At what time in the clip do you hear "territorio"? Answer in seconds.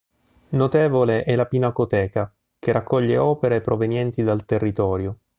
4.45-5.19